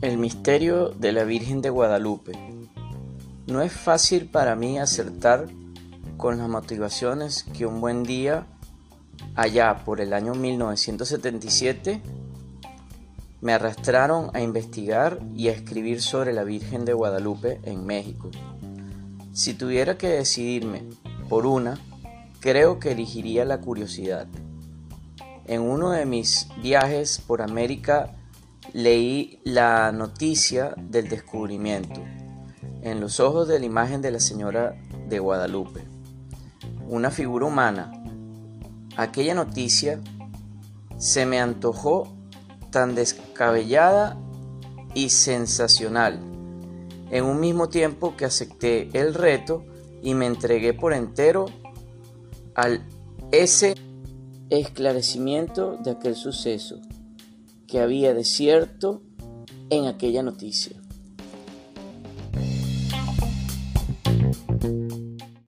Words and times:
El 0.00 0.18
misterio 0.18 0.88
de 0.88 1.12
la 1.12 1.24
Virgen 1.24 1.60
de 1.62 1.70
Guadalupe. 1.70 2.32
No 3.46 3.62
es 3.62 3.72
fácil 3.72 4.26
para 4.26 4.56
mí 4.56 4.78
acertar 4.78 5.46
con 6.16 6.38
las 6.38 6.48
motivaciones 6.48 7.44
que 7.56 7.66
un 7.66 7.80
buen 7.80 8.02
día, 8.02 8.46
allá 9.34 9.84
por 9.84 10.00
el 10.00 10.12
año 10.12 10.34
1977, 10.34 12.00
me 13.40 13.52
arrastraron 13.52 14.30
a 14.34 14.40
investigar 14.40 15.18
y 15.34 15.48
a 15.48 15.52
escribir 15.52 16.02
sobre 16.02 16.32
la 16.32 16.44
Virgen 16.44 16.84
de 16.84 16.92
Guadalupe 16.92 17.60
en 17.62 17.86
México. 17.86 18.30
Si 19.32 19.54
tuviera 19.54 19.96
que 19.96 20.08
decidirme 20.08 20.84
por 21.28 21.46
una, 21.46 21.78
creo 22.40 22.78
que 22.78 22.92
elegiría 22.92 23.44
la 23.44 23.60
curiosidad. 23.60 24.26
En 25.50 25.62
uno 25.62 25.90
de 25.90 26.06
mis 26.06 26.46
viajes 26.62 27.20
por 27.26 27.42
América 27.42 28.16
leí 28.72 29.40
la 29.42 29.90
noticia 29.90 30.76
del 30.76 31.08
descubrimiento. 31.08 32.00
En 32.82 33.00
los 33.00 33.18
ojos 33.18 33.48
de 33.48 33.58
la 33.58 33.66
imagen 33.66 34.00
de 34.00 34.12
la 34.12 34.20
Señora 34.20 34.80
de 35.08 35.18
Guadalupe, 35.18 35.82
una 36.88 37.10
figura 37.10 37.46
humana. 37.46 37.90
Aquella 38.96 39.34
noticia 39.34 40.00
se 40.98 41.26
me 41.26 41.40
antojó 41.40 42.06
tan 42.70 42.94
descabellada 42.94 44.16
y 44.94 45.10
sensacional, 45.10 46.20
en 47.10 47.24
un 47.24 47.40
mismo 47.40 47.68
tiempo 47.68 48.16
que 48.16 48.24
acepté 48.24 48.88
el 48.92 49.14
reto 49.14 49.64
y 50.00 50.14
me 50.14 50.26
entregué 50.26 50.74
por 50.74 50.92
entero 50.92 51.46
al 52.54 52.86
ese 53.32 53.74
esclarecimiento 54.50 55.78
de 55.82 55.92
aquel 55.92 56.16
suceso 56.16 56.80
que 57.66 57.80
había 57.80 58.14
de 58.14 58.24
cierto 58.24 59.02
en 59.70 59.86
aquella 59.86 60.22
noticia. 60.22 60.76